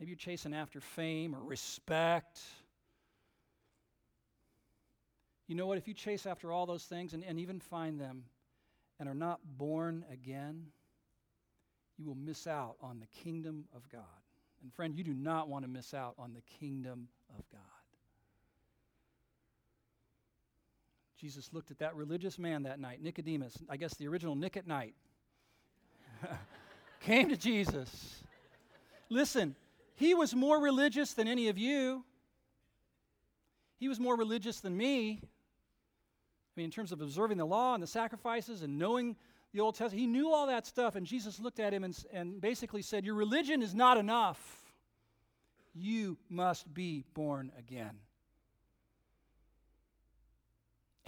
[0.00, 2.40] Maybe you're chasing after fame or respect.
[5.46, 5.78] You know what?
[5.78, 8.24] If you chase after all those things and, and even find them
[8.98, 10.66] and are not born again,
[11.98, 14.00] you will miss out on the kingdom of God.
[14.62, 17.60] And friend, you do not want to miss out on the kingdom of God.
[21.18, 24.66] Jesus looked at that religious man that night, Nicodemus, I guess the original Nick at
[24.66, 24.94] Nite,
[27.00, 28.22] came to Jesus.
[29.08, 29.54] Listen,
[29.94, 32.04] he was more religious than any of you.
[33.78, 35.20] He was more religious than me.
[36.54, 39.16] I mean, in terms of observing the law and the sacrifices and knowing
[39.52, 40.94] the Old Testament, he knew all that stuff.
[40.94, 44.40] And Jesus looked at him and, and basically said, Your religion is not enough.
[45.74, 47.98] You must be born again.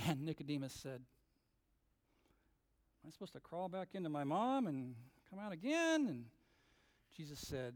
[0.06, 1.00] And Nicodemus said,
[3.04, 4.96] Am I supposed to crawl back into my mom and
[5.30, 6.08] come out again?
[6.08, 6.24] And
[7.16, 7.74] Jesus said,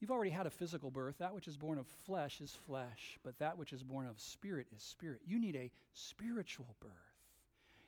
[0.00, 1.18] You've already had a physical birth.
[1.18, 4.66] That which is born of flesh is flesh, but that which is born of spirit
[4.74, 5.20] is spirit.
[5.26, 6.90] You need a spiritual birth.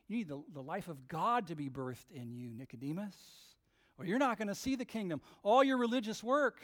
[0.09, 3.17] You need the, the life of God to be birthed in you, Nicodemus,
[3.99, 5.23] or you're not going to see the kingdom.
[5.43, 6.61] All your religious work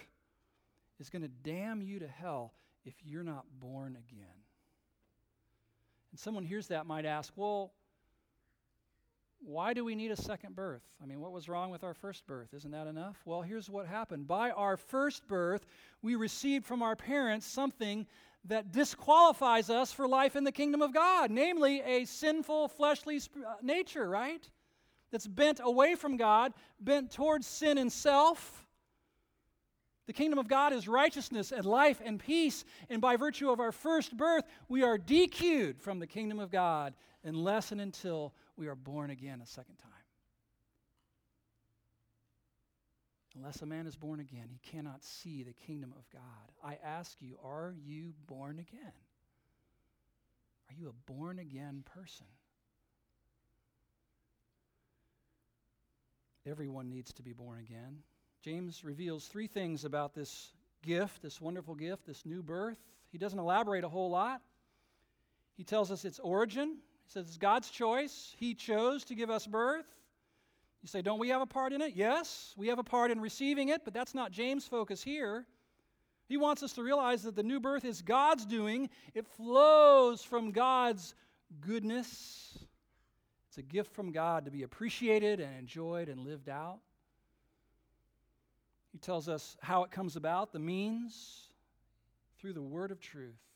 [1.01, 2.53] is going to damn you to hell
[2.85, 4.29] if you're not born again.
[6.11, 7.73] And someone hears that might ask, well,
[9.41, 10.83] why do we need a second birth?
[11.03, 12.53] I mean, what was wrong with our first birth?
[12.55, 13.17] Isn't that enough?
[13.25, 14.27] Well, here's what happened.
[14.27, 15.65] By our first birth,
[16.03, 18.07] we received from our parents something
[18.45, 23.55] that disqualifies us for life in the kingdom of God, namely a sinful fleshly uh,
[23.63, 24.49] nature, right?
[25.11, 28.65] That's bent away from God, bent towards sin and self.
[30.07, 33.73] The kingdom of God is righteousness and life and peace, and by virtue of our
[33.73, 38.75] first birth, we are DQ'd from the kingdom of God unless and until we are
[38.75, 39.93] born again a second time.
[43.37, 46.23] Unless a man is born again, he cannot see the kingdom of God.
[46.65, 48.93] I ask you, are you born again?
[50.69, 52.27] Are you a born again person?
[56.47, 57.99] Everyone needs to be born again.
[58.43, 62.79] James reveals three things about this gift, this wonderful gift, this new birth.
[63.13, 64.41] He doesn't elaborate a whole lot.
[65.57, 68.35] He tells us its origin, he says it's God's choice.
[68.37, 69.87] He chose to give us birth.
[70.83, 71.95] You say, don't we have a part in it?
[71.97, 75.47] Yes, we have a part in receiving it, but that's not James' focus here.
[76.29, 80.53] He wants us to realize that the new birth is God's doing, it flows from
[80.53, 81.15] God's
[81.63, 82.59] goodness.
[83.49, 86.81] It's a gift from God to be appreciated and enjoyed and lived out.
[88.93, 91.49] He tells us how it comes about, the means,
[92.39, 93.48] through the word of truth.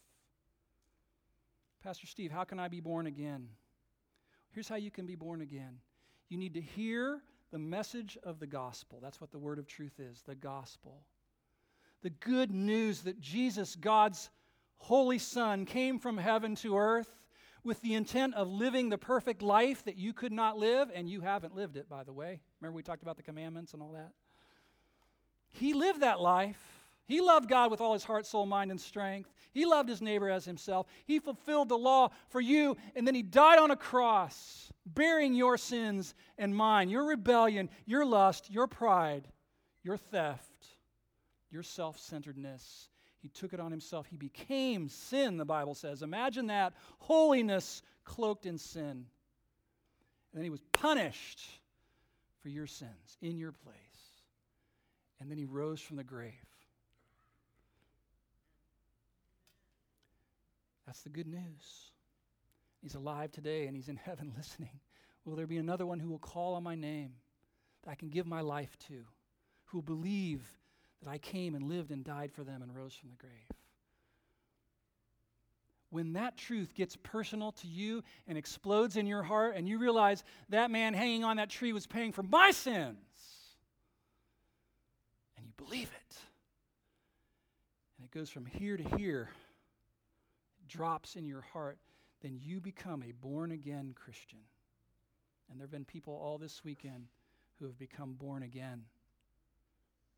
[1.82, 3.48] Pastor Steve, how can I be born again?
[4.52, 5.78] Here's how you can be born again
[6.28, 9.00] you need to hear the message of the gospel.
[9.02, 11.02] That's what the word of truth is the gospel.
[12.02, 14.30] The good news that Jesus, God's
[14.78, 17.18] holy Son, came from heaven to earth
[17.64, 21.20] with the intent of living the perfect life that you could not live, and you
[21.20, 22.40] haven't lived it, by the way.
[22.60, 24.10] Remember, we talked about the commandments and all that?
[25.50, 26.71] He lived that life.
[27.06, 29.32] He loved God with all his heart, soul, mind, and strength.
[29.52, 30.86] He loved his neighbor as himself.
[31.04, 35.58] He fulfilled the law for you, and then he died on a cross, bearing your
[35.58, 39.28] sins and mine, your rebellion, your lust, your pride,
[39.82, 40.66] your theft,
[41.50, 42.88] your self centeredness.
[43.18, 44.06] He took it on himself.
[44.06, 46.02] He became sin, the Bible says.
[46.02, 49.06] Imagine that holiness cloaked in sin.
[50.32, 51.40] And then he was punished
[52.40, 53.76] for your sins in your place.
[55.20, 56.32] And then he rose from the grave.
[60.92, 61.90] That's the good news.
[62.82, 64.78] He's alive today and he's in heaven listening.
[65.24, 67.14] Will there be another one who will call on my name
[67.82, 69.06] that I can give my life to,
[69.64, 70.42] who will believe
[71.02, 73.32] that I came and lived and died for them and rose from the grave?
[75.88, 80.24] When that truth gets personal to you and explodes in your heart, and you realize
[80.50, 82.98] that man hanging on that tree was paying for my sins,
[85.38, 86.16] and you believe it,
[87.96, 89.30] and it goes from here to here
[90.72, 91.78] drops in your heart,
[92.22, 94.38] then you become a born again Christian.
[95.50, 97.06] And there have been people all this weekend
[97.58, 98.82] who have become born again.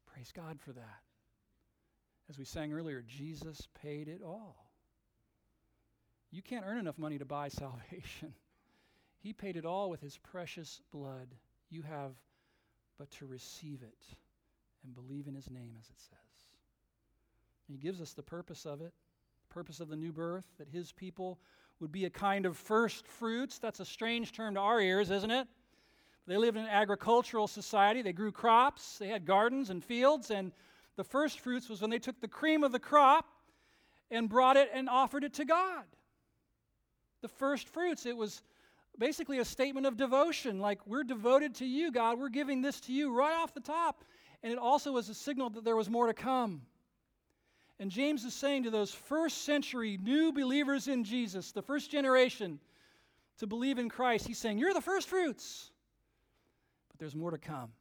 [0.07, 1.00] Praise God for that.
[2.30, 4.70] As we sang earlier, Jesus paid it all.
[6.30, 8.34] You can't earn enough money to buy salvation.
[9.20, 11.28] He paid it all with his precious blood.
[11.70, 12.12] You have
[12.98, 14.16] but to receive it
[14.84, 16.44] and believe in his name, as it says.
[17.66, 18.92] he gives us the purpose of it
[19.55, 21.38] purpose of the new birth, that his people
[21.78, 23.61] would be a kind of first fruits.
[23.61, 25.46] That's a strange term to our ears, isn't it?
[26.26, 28.02] They lived in an agricultural society.
[28.02, 30.50] They grew crops, they had gardens and fields, and
[30.96, 33.26] the first fruits was when they took the cream of the crop
[34.11, 35.84] and brought it and offered it to God.
[37.22, 38.42] The first fruits, it was
[38.98, 42.18] basically a statement of devotion like, we're devoted to you, God.
[42.18, 44.05] We're giving this to you right off the top.
[44.42, 46.62] And it also was a signal that there was more to come.
[47.81, 52.61] And James is saying to those first century new believers in Jesus, the first generation
[53.39, 55.70] to believe in Christ, he's saying, You're the first fruits,
[56.89, 57.72] but there's more to come.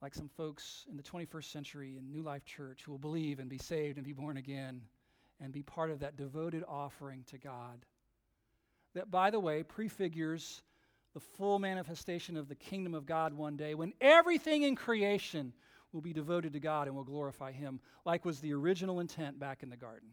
[0.00, 3.48] Like some folks in the 21st century in New Life Church who will believe and
[3.48, 4.82] be saved and be born again
[5.40, 7.84] and be part of that devoted offering to God.
[8.94, 10.62] That, by the way, prefigures
[11.12, 15.52] the full manifestation of the kingdom of God one day when everything in creation
[15.96, 19.62] will be devoted to God and will glorify Him, like was the original intent back
[19.62, 20.10] in the garden.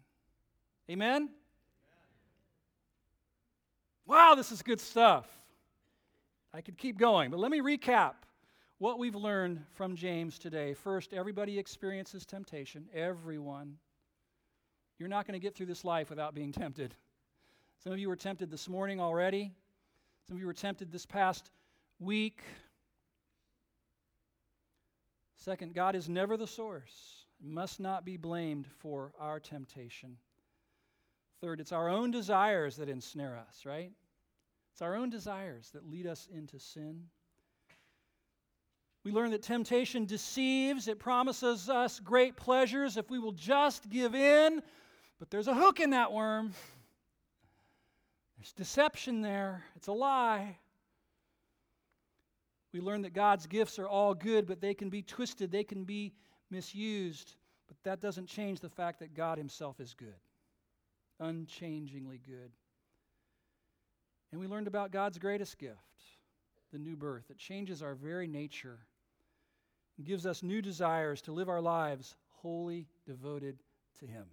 [0.90, 1.30] Amen?
[4.06, 5.28] Wow, this is good stuff.
[6.54, 8.14] I could keep going, but let me recap
[8.78, 10.74] what we've learned from James today.
[10.74, 12.86] First, everybody experiences temptation.
[12.94, 13.76] Everyone.
[15.00, 16.96] You're not going to get through this life without being tempted.
[17.84, 19.52] Some of you were tempted this morning already.
[20.28, 21.52] Some of you were tempted this past
[22.00, 22.42] week.
[25.44, 30.16] Second, God is never the source, must not be blamed for our temptation.
[31.42, 33.92] Third, it's our own desires that ensnare us, right?
[34.72, 37.08] It's our own desires that lead us into sin.
[39.04, 40.88] We learn that temptation deceives.
[40.88, 44.64] It promises us great pleasures if we will just give in,
[45.20, 46.54] but there's a hook in that worm.
[48.38, 50.58] There's deception there, it's a lie.
[52.74, 55.84] We learn that God's gifts are all good, but they can be twisted, they can
[55.84, 56.12] be
[56.50, 57.36] misused.
[57.68, 60.20] But that doesn't change the fact that God Himself is good,
[61.20, 62.52] unchangingly good.
[64.32, 65.78] And we learned about God's greatest gift,
[66.72, 67.30] the new birth.
[67.30, 68.80] It changes our very nature
[69.98, 73.60] and gives us new desires to live our lives wholly devoted
[74.00, 74.26] to Him.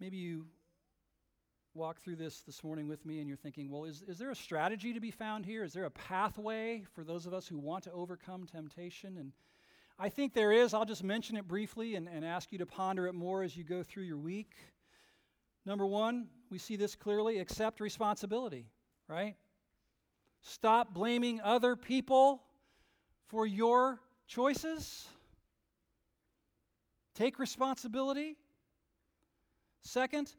[0.00, 0.46] Maybe you
[1.74, 4.36] walk through this this morning with me and you're thinking, well, is, is there a
[4.36, 5.64] strategy to be found here?
[5.64, 9.16] Is there a pathway for those of us who want to overcome temptation?
[9.18, 9.32] And
[9.98, 10.74] I think there is.
[10.74, 13.64] I'll just mention it briefly and, and ask you to ponder it more as you
[13.64, 14.52] go through your week.
[15.64, 18.66] Number one, we see this clearly accept responsibility,
[19.08, 19.36] right?
[20.42, 22.42] Stop blaming other people
[23.28, 25.06] for your choices.
[27.14, 28.36] Take responsibility.
[29.82, 30.32] Second,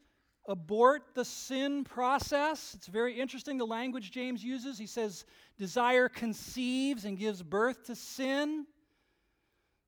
[0.46, 2.74] abort the sin process.
[2.74, 4.78] It's very interesting the language James uses.
[4.78, 5.24] He says,
[5.58, 8.66] desire conceives and gives birth to sin.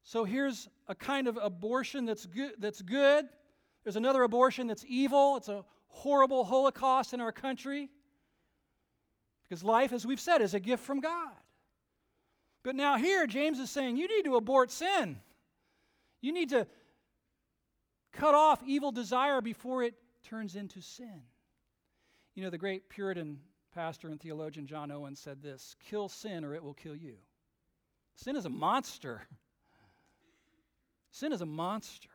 [0.02, 3.26] So here's a kind of abortion that's good, that's good.
[3.84, 5.36] There's another abortion that's evil.
[5.36, 7.88] It's a horrible holocaust in our country.
[9.42, 11.32] Because life, as we've said, is a gift from God.
[12.64, 15.20] But now here, James is saying you need to abort sin.
[16.20, 16.66] You need to
[18.12, 19.94] cut off evil desire before it
[20.28, 21.22] turns into sin.
[22.34, 23.38] You know, the great Puritan
[23.74, 27.14] pastor and theologian John Owen said this kill sin or it will kill you.
[28.14, 29.22] Sin is a monster.
[31.10, 32.10] Sin is a monster.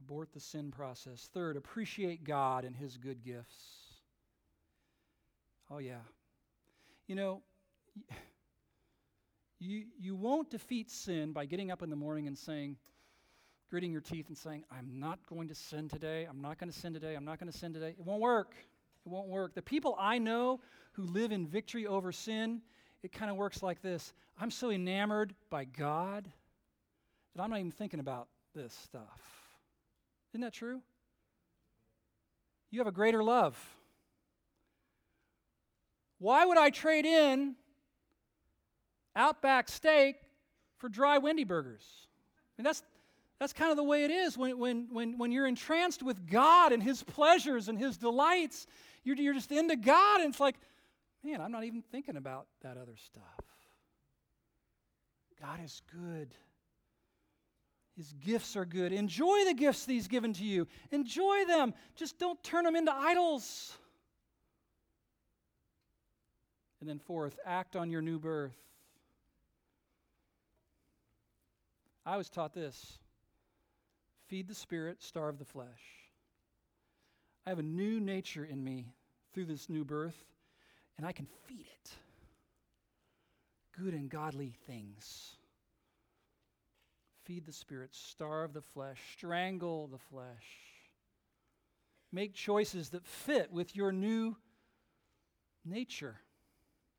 [0.00, 1.28] Abort the sin process.
[1.32, 3.94] Third, appreciate God and his good gifts.
[5.70, 6.02] Oh, yeah.
[7.06, 7.42] You know,
[9.58, 12.76] you, you won't defeat sin by getting up in the morning and saying,
[13.70, 16.78] gritting your teeth and saying, I'm not going to sin today, I'm not going to
[16.78, 17.90] sin today, I'm not going to sin today.
[17.90, 18.54] It won't work.
[19.04, 19.54] It won't work.
[19.54, 20.60] The people I know
[20.92, 22.62] who live in victory over sin,
[23.02, 26.30] it kind of works like this I'm so enamored by God
[27.34, 29.20] that I'm not even thinking about this stuff.
[30.32, 30.80] Isn't that true?
[32.70, 33.56] You have a greater love.
[36.18, 37.54] Why would I trade in
[39.16, 40.16] Outback steak
[40.78, 41.84] for dry Wendy burgers?
[42.58, 42.82] I mean, that's,
[43.40, 46.72] that's kind of the way it is when, when, when, when you're entranced with God
[46.72, 48.66] and His pleasures and His delights.
[49.02, 50.56] You're, you're just into God, and it's like,
[51.22, 53.22] man, I'm not even thinking about that other stuff.
[55.40, 56.34] God is good.
[57.96, 58.92] His gifts are good.
[58.92, 60.66] Enjoy the gifts He's given to you.
[60.90, 61.74] Enjoy them.
[61.96, 63.76] Just don't turn them into idols.
[66.80, 68.56] And then, fourth, act on your new birth.
[72.06, 72.98] I was taught this
[74.28, 75.68] feed the spirit, starve the flesh.
[77.46, 78.94] I have a new nature in me
[79.32, 80.24] through this new birth,
[80.96, 81.90] and I can feed it
[83.78, 85.36] good and godly things.
[87.24, 90.44] Feed the spirit, starve the flesh, strangle the flesh.
[92.12, 94.36] Make choices that fit with your new
[95.64, 96.16] nature.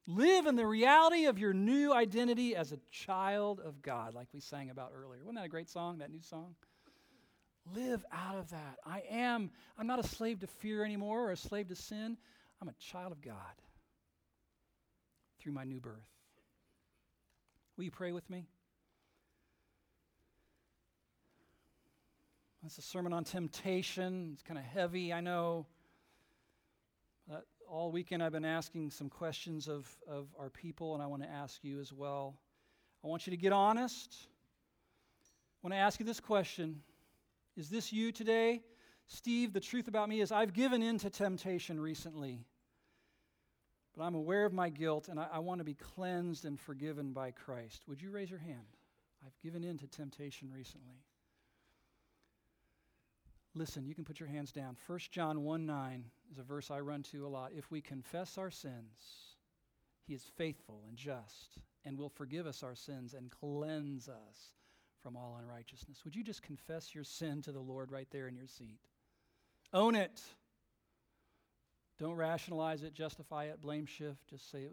[0.08, 4.40] Live in the reality of your new identity as a child of God, like we
[4.40, 5.22] sang about earlier.
[5.24, 6.56] Wasn't that a great song, that new song?
[7.74, 8.78] Live out of that.
[8.86, 12.18] I am, I'm not a slave to fear anymore or a slave to sin.
[12.62, 13.36] I'm a child of God
[15.40, 15.94] through my new birth.
[17.76, 18.46] Will you pray with me?
[22.66, 24.32] It's a sermon on temptation.
[24.34, 25.68] It's kind of heavy, I know.
[27.70, 31.30] All weekend I've been asking some questions of, of our people, and I want to
[31.30, 32.36] ask you as well.
[33.04, 34.16] I want you to get honest.
[35.24, 36.82] I want to ask you this question
[37.56, 38.62] Is this you today?
[39.08, 42.46] Steve, the truth about me is I've given in to temptation recently,
[43.96, 47.14] but I'm aware of my guilt and I, I want to be cleansed and forgiven
[47.14, 47.84] by Christ.
[47.88, 48.78] Would you raise your hand?
[49.26, 51.04] I've given in to temptation recently.
[53.54, 54.76] Listen, you can put your hands down.
[54.86, 57.52] 1 John 1 9 is a verse I run to a lot.
[57.56, 59.36] If we confess our sins,
[60.06, 64.52] he is faithful and just and will forgive us our sins and cleanse us
[65.06, 66.00] from all unrighteousness.
[66.04, 68.80] Would you just confess your sin to the Lord right there in your seat?
[69.72, 70.20] Own it.
[72.00, 74.28] Don't rationalize it, justify it, blame shift.
[74.28, 74.64] Just say,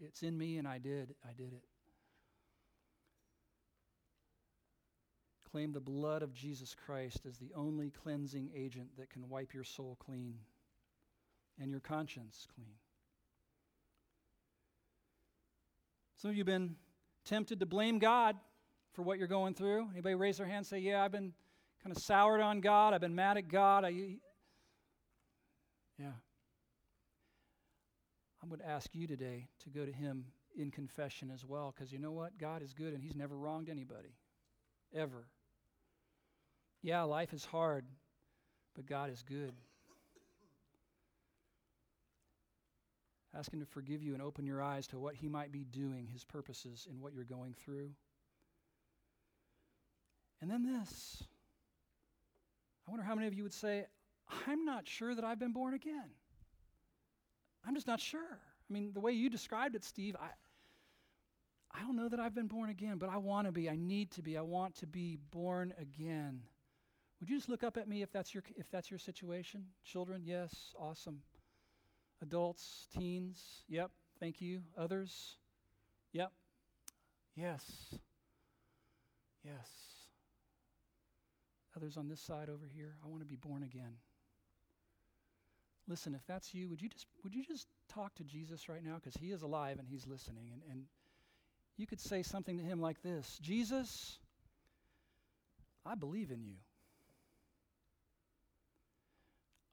[0.00, 1.16] it's in me and I did.
[1.28, 1.64] I did it.
[5.50, 9.64] Claim the blood of Jesus Christ as the only cleansing agent that can wipe your
[9.64, 10.36] soul clean
[11.60, 12.76] and your conscience clean.
[16.18, 16.76] Some of you have been
[17.24, 18.36] tempted to blame God
[18.92, 19.88] for what you're going through.
[19.92, 21.32] Anybody raise their hand and say, Yeah, I've been
[21.82, 22.94] kind of soured on God.
[22.94, 23.84] I've been mad at God.
[23.84, 23.88] I,
[25.98, 26.12] yeah.
[28.42, 30.26] I would ask you today to go to Him
[30.56, 32.38] in confession as well, because you know what?
[32.38, 34.16] God is good and He's never wronged anybody,
[34.94, 35.26] ever.
[36.82, 37.84] Yeah, life is hard,
[38.74, 39.52] but God is good.
[43.34, 46.06] Ask Him to forgive you and open your eyes to what He might be doing,
[46.06, 47.90] His purposes in what you're going through.
[50.42, 51.22] And then this.
[52.86, 53.86] I wonder how many of you would say,
[54.46, 56.10] I'm not sure that I've been born again.
[57.64, 58.20] I'm just not sure.
[58.20, 60.30] I mean, the way you described it, Steve, I,
[61.72, 63.70] I don't know that I've been born again, but I want to be.
[63.70, 64.36] I need to be.
[64.36, 66.40] I want to be born again.
[67.20, 69.64] Would you just look up at me if that's your if that's your situation?
[69.84, 71.20] Children, yes, awesome.
[72.20, 74.62] Adults, teens, yep, thank you.
[74.76, 75.36] Others,
[76.12, 76.32] yep,
[77.36, 77.64] yes,
[79.44, 79.91] yes.
[81.76, 83.94] Others on this side over here, I want to be born again.
[85.88, 88.96] Listen, if that's you, would you just would you just talk to Jesus right now
[88.96, 90.84] because he is alive and he's listening and, and
[91.76, 94.18] you could say something to him like this Jesus,
[95.84, 96.56] I believe in you.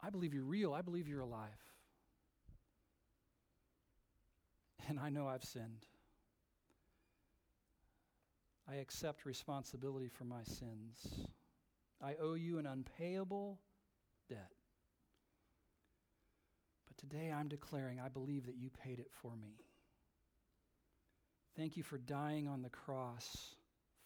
[0.02, 0.74] I believe you're real.
[0.74, 1.50] I believe you're alive.
[4.88, 5.86] And I know I've sinned.
[8.68, 11.28] I accept responsibility for my sins.
[12.02, 13.60] I owe you an unpayable
[14.30, 14.52] debt.
[16.88, 19.56] But today I'm declaring I believe that you paid it for me.
[21.58, 23.56] Thank you for dying on the cross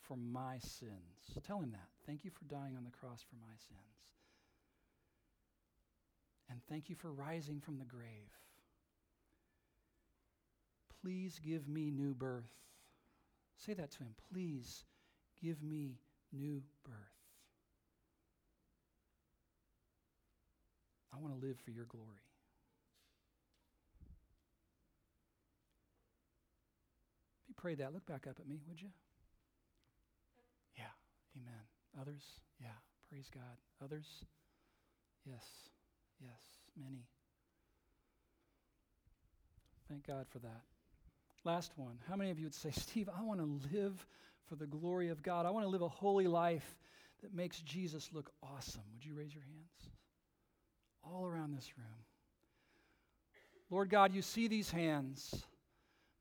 [0.02, 1.38] for my sins.
[1.46, 1.88] Tell him that.
[2.08, 3.80] Thank you for dying on the cross for my sins.
[6.50, 8.32] And thank you for rising from the grave.
[11.02, 12.52] Please give me new birth.
[13.58, 14.16] Say that to him.
[14.32, 14.86] Please
[15.42, 16.00] give me
[16.32, 17.13] new birth.
[21.14, 22.24] I want to live for your glory.
[27.44, 28.90] If you pray that, look back up at me, would you?
[30.78, 30.92] Yeah,
[31.38, 31.62] amen.
[32.02, 32.24] Others?
[32.60, 32.68] Yeah,
[33.10, 33.58] praise God.
[33.84, 34.08] Others?
[35.26, 35.44] Yes.
[36.22, 36.42] Yes,
[36.82, 37.06] many.
[39.90, 40.62] Thank God for that.
[41.44, 41.98] Last one.
[42.08, 44.06] How many of you would say, Steve, I want to live
[44.48, 45.46] for the glory of God?
[45.46, 46.78] I want to live a holy life
[47.22, 48.84] that makes Jesus look awesome.
[48.94, 49.94] Would you raise your hands?
[51.04, 51.88] All around this room.
[53.70, 55.44] Lord God, you see these hands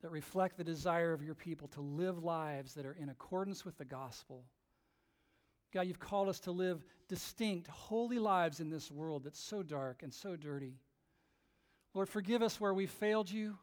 [0.01, 3.79] that reflect the desire of your people to live lives that are in accordance with
[3.79, 4.45] the gospel
[5.73, 10.03] God, you've called us to live distinct, holy lives in this world that's so dark
[10.03, 10.75] and so dirty.
[11.95, 13.57] Lord, forgive us where we've failed you.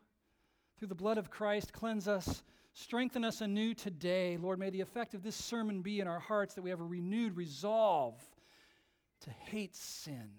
[0.77, 2.43] Through the blood of Christ, cleanse us,
[2.73, 4.37] strengthen us anew today.
[4.37, 6.85] Lord, may the effect of this sermon be in our hearts that we have a
[6.85, 8.15] renewed resolve
[9.21, 10.29] to hate sin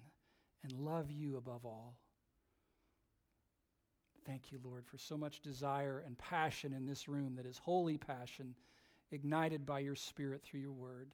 [0.63, 1.97] and love you above all.
[4.27, 7.97] Thank you, Lord, for so much desire and passion in this room that is holy
[7.97, 8.55] passion
[9.11, 11.11] ignited by your Spirit through your word.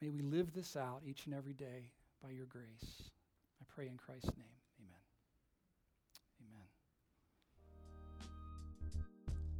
[0.00, 1.90] May we live this out each and every day
[2.22, 3.10] by your grace.
[3.60, 4.46] I pray in Christ's name.
[4.84, 5.00] Amen.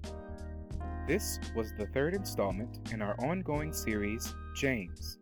[0.05, 1.07] Amen.
[1.09, 5.19] This was the third installment in our ongoing series, James.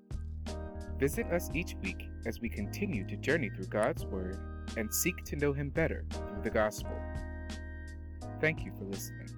[0.98, 4.38] Visit us each week as we continue to journey through God's Word
[4.76, 6.98] and seek to know Him better through the Gospel.
[8.40, 9.35] Thank you for listening.